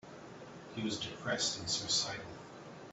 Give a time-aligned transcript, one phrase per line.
[0.73, 2.25] He was depressed and suicidal.